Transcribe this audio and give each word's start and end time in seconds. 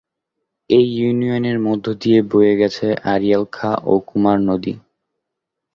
এই 0.69 0.85
ইউনিয়নের 0.95 1.57
মধ্য 1.59 1.85
দিয়ে 2.01 2.19
বয়ে 2.31 2.53
গেছে 2.55 2.87
আড়িয়াল 3.05 3.43
খাঁ 3.51 3.75
ও 3.83 3.93
কুমার 4.07 4.37
নদী। 4.41 4.73